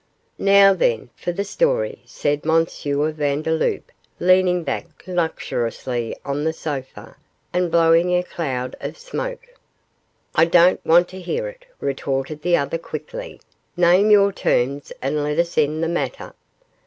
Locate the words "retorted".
11.79-12.41